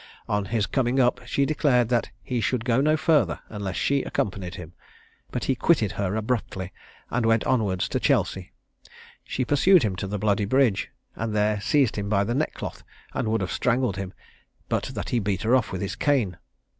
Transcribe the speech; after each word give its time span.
On 0.27 0.45
his 0.45 0.65
coming 0.65 0.99
up, 0.99 1.21
she 1.27 1.45
declared 1.45 1.89
that 1.89 2.09
he 2.23 2.41
should 2.41 2.65
go 2.65 2.81
no 2.81 2.97
further, 2.97 3.39
unless 3.49 3.75
she 3.75 4.01
accompanied 4.01 4.55
him; 4.55 4.73
but 5.29 5.43
he 5.43 5.53
quitted 5.53 5.91
her 5.91 6.15
abruptly, 6.15 6.73
and 7.11 7.23
went 7.23 7.43
onwards 7.43 7.87
to 7.89 7.99
Chelsea. 7.99 8.51
She 9.23 9.45
pursued 9.45 9.83
him 9.83 9.95
to 9.97 10.07
the 10.07 10.17
Bloody 10.17 10.45
Bridge, 10.45 10.89
and 11.15 11.35
there 11.35 11.61
seized 11.61 11.97
him 11.97 12.09
by 12.09 12.23
the 12.23 12.33
neckcloth, 12.33 12.81
and 13.13 13.27
would 13.27 13.41
have 13.41 13.51
strangled 13.51 13.97
him, 13.97 14.11
but 14.69 14.85
that 14.95 15.09
he 15.09 15.19
beat 15.19 15.43
her 15.43 15.55
off 15.55 15.71
with 15.71 15.81
his 15.81 15.95
cane. 15.95 16.37